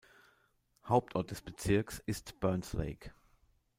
[0.87, 3.13] Hauptort des Bezirks ist Burns Lake.